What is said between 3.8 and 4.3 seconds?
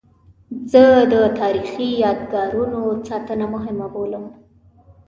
بولم.